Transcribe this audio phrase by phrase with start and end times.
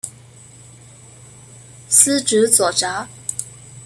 [1.87, 3.07] 司职左闸。